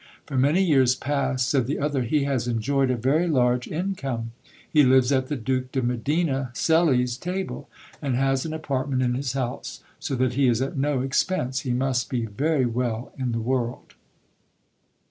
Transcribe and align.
For 0.25 0.35
many 0.35 0.63
years 0.63 0.95
past, 0.95 1.47
said 1.47 1.67
the 1.67 1.77
other, 1.77 2.01
he 2.01 2.23
has 2.23 2.47
enjoyed 2.47 2.89
a 2.89 2.97
very 2.97 3.27
large 3.27 3.67
income. 3.67 4.31
He 4.67 4.81
lives 4.81 5.11
at 5.11 5.27
the 5.27 5.35
Duke 5.35 5.71
de 5.71 5.83
Medina 5.83 6.49
Celi's 6.55 7.17
table, 7.17 7.69
and 8.01 8.15
has 8.15 8.43
an 8.43 8.51
apartment 8.51 9.03
in 9.03 9.13
his 9.13 9.33
house, 9.33 9.83
so 9.99 10.15
that 10.15 10.33
he 10.33 10.47
is 10.47 10.59
at 10.59 10.75
no 10.75 11.01
expense: 11.01 11.59
he 11.59 11.71
must 11.71 12.09
be 12.09 12.25
very 12.25 12.65
well 12.65 13.13
in 13.15 13.31
the 13.31 13.39
world. 13.39 13.93